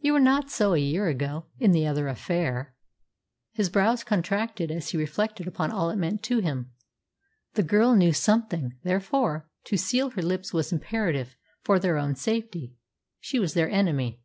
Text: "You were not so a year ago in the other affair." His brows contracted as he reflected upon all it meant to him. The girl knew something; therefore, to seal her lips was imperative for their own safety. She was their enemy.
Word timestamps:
"You 0.00 0.14
were 0.14 0.20
not 0.20 0.48
so 0.50 0.72
a 0.72 0.78
year 0.78 1.06
ago 1.08 1.48
in 1.58 1.72
the 1.72 1.86
other 1.86 2.08
affair." 2.08 2.74
His 3.52 3.68
brows 3.68 4.04
contracted 4.04 4.70
as 4.70 4.88
he 4.88 4.96
reflected 4.96 5.46
upon 5.46 5.70
all 5.70 5.90
it 5.90 5.98
meant 5.98 6.22
to 6.22 6.38
him. 6.38 6.72
The 7.52 7.62
girl 7.62 7.94
knew 7.94 8.14
something; 8.14 8.78
therefore, 8.84 9.50
to 9.64 9.76
seal 9.76 10.08
her 10.12 10.22
lips 10.22 10.54
was 10.54 10.72
imperative 10.72 11.36
for 11.60 11.78
their 11.78 11.98
own 11.98 12.14
safety. 12.14 12.74
She 13.20 13.38
was 13.38 13.52
their 13.52 13.68
enemy. 13.68 14.22